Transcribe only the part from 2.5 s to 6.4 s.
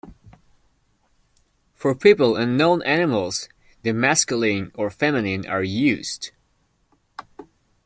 known animals the masculine or feminine are used.